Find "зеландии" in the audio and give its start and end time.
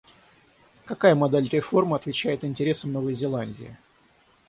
3.13-3.77